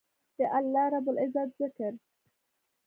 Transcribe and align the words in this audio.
د 0.37 0.39
الله 0.57 0.85
رب 0.93 1.07
العزت 1.13 1.49
ذکر 1.61 1.93